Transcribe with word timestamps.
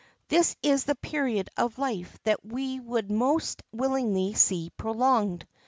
This 0.29 0.55
is 0.63 0.85
the 0.85 0.95
period 0.95 1.51
of 1.57 1.77
life 1.77 2.17
that 2.23 2.43
we 2.43 2.79
would 2.79 3.11
most 3.11 3.61
willingly 3.71 4.33
see 4.33 4.71
prolonged. 4.75 5.45